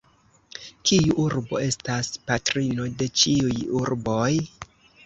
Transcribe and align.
Kiu 0.91 1.17
urbo 1.25 1.61
estas 1.67 2.11
patrino 2.31 2.89
de 3.03 3.13
ĉiuj 3.23 3.57
urboj? 3.85 4.31